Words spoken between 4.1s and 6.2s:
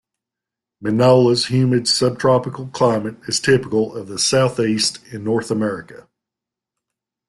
Southeast in North America.